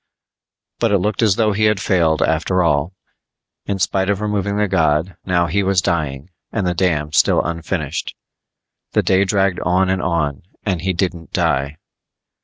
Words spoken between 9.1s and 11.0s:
dragged on and on and he